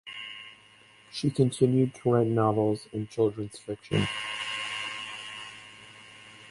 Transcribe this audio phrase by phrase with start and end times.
[1.11, 4.07] She continued to write novels and children's fiction.